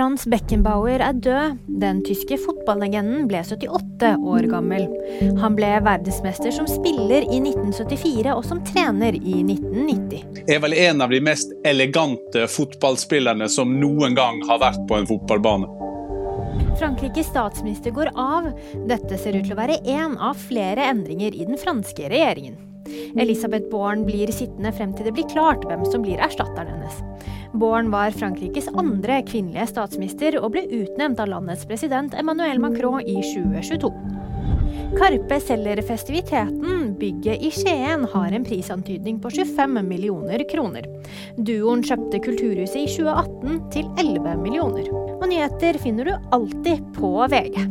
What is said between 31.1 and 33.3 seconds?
av landets president Emmanuel Macron i